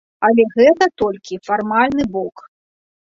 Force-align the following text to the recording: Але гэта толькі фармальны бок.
Але 0.27 0.45
гэта 0.55 0.87
толькі 1.01 1.41
фармальны 1.49 2.03
бок. 2.17 2.45